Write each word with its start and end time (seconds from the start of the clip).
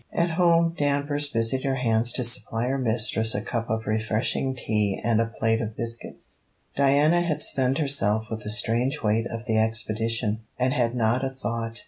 At 0.11 0.31
home, 0.31 0.73
Danvers 0.75 1.27
busied 1.31 1.63
her 1.63 1.75
hands 1.75 2.11
to 2.13 2.23
supply 2.23 2.69
her 2.69 2.79
mistress 2.79 3.35
a 3.35 3.41
cup 3.43 3.69
of 3.69 3.85
refreshing 3.85 4.55
tea 4.55 4.99
and 5.03 5.21
a 5.21 5.27
plate 5.27 5.61
of 5.61 5.77
biscuits. 5.77 6.41
Diana 6.75 7.21
had 7.21 7.39
stunned 7.39 7.77
herself 7.77 8.25
with 8.31 8.39
the 8.41 8.49
strange 8.49 9.03
weight 9.03 9.27
of 9.27 9.45
the 9.45 9.59
expedition, 9.59 10.39
and 10.57 10.73
had 10.73 10.95
not 10.95 11.23
a 11.23 11.29
thought. 11.29 11.79